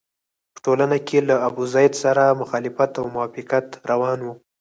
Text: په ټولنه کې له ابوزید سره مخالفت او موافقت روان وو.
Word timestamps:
په 0.53 0.59
ټولنه 0.65 0.97
کې 1.07 1.19
له 1.29 1.35
ابوزید 1.47 1.93
سره 2.03 2.37
مخالفت 2.41 2.91
او 2.99 3.05
موافقت 3.15 3.65
روان 3.89 4.19
وو. 4.21 4.33